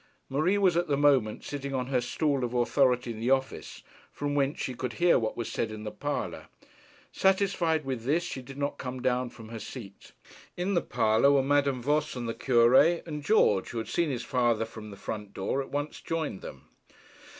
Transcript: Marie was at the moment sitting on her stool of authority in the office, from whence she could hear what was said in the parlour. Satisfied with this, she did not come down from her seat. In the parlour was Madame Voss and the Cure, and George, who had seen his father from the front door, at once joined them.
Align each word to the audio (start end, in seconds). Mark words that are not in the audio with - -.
Marie 0.29 0.57
was 0.57 0.75
at 0.75 0.87
the 0.87 0.97
moment 0.97 1.43
sitting 1.43 1.75
on 1.75 1.85
her 1.85 2.01
stool 2.01 2.43
of 2.43 2.55
authority 2.55 3.11
in 3.11 3.19
the 3.19 3.29
office, 3.29 3.83
from 4.11 4.33
whence 4.33 4.59
she 4.59 4.73
could 4.73 4.93
hear 4.93 5.19
what 5.19 5.37
was 5.37 5.47
said 5.47 5.69
in 5.69 5.83
the 5.83 5.91
parlour. 5.91 6.47
Satisfied 7.11 7.85
with 7.85 8.01
this, 8.03 8.23
she 8.23 8.41
did 8.41 8.57
not 8.57 8.79
come 8.79 9.03
down 9.03 9.29
from 9.29 9.49
her 9.49 9.59
seat. 9.59 10.13
In 10.57 10.73
the 10.73 10.81
parlour 10.81 11.29
was 11.33 11.45
Madame 11.45 11.83
Voss 11.83 12.15
and 12.15 12.27
the 12.27 12.33
Cure, 12.33 12.73
and 13.05 13.23
George, 13.23 13.69
who 13.69 13.77
had 13.77 13.87
seen 13.87 14.09
his 14.09 14.23
father 14.23 14.65
from 14.65 14.89
the 14.89 14.97
front 14.97 15.35
door, 15.35 15.61
at 15.61 15.69
once 15.69 16.01
joined 16.01 16.41
them. 16.41 16.69